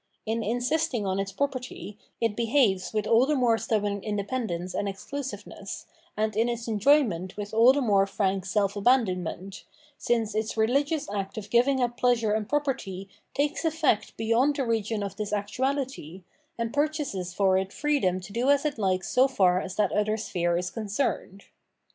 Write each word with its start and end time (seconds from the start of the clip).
In 0.25 0.41
in 0.41 0.61
sisting 0.61 1.05
on 1.05 1.19
its 1.19 1.31
property, 1.31 1.95
it 2.19 2.35
behaves 2.35 2.91
with 2.91 3.05
aU 3.05 3.27
the 3.27 3.35
more 3.35 3.59
stubborn 3.59 4.01
iudependence 4.01 4.73
and 4.73 4.89
exclusiveness, 4.89 5.85
and 6.17 6.35
iu 6.35 6.47
its 6.47 6.67
enjoyment 6.67 7.37
with 7.37 7.53
all 7.53 7.71
the 7.71 7.81
more 7.83 8.07
frank 8.07 8.43
self 8.47 8.75
abandonment, 8.75 9.63
since 9.99 10.33
its 10.33 10.55
rehgious 10.55 11.07
act 11.15 11.37
of 11.37 11.51
giving 11.51 11.79
up 11.83 11.97
pleasure 11.97 12.31
and 12.33 12.49
property 12.49 13.09
takes 13.35 13.61
efiect 13.61 14.15
beyond 14.17 14.55
the 14.55 14.65
region 14.65 15.03
of 15.03 15.17
this 15.17 15.31
actuahty, 15.31 16.23
and 16.57 16.73
purchases 16.73 17.31
for 17.35 17.59
it 17.59 17.71
freedom 17.71 18.19
to 18.21 18.33
do 18.33 18.49
as 18.49 18.65
it 18.65 18.79
likes 18.79 19.07
so 19.07 19.27
far 19.27 19.61
as 19.61 19.75
that 19.75 19.91
other 19.91 20.17
sphere 20.17 20.57
is 20.57 20.71
concerned. 20.71 21.43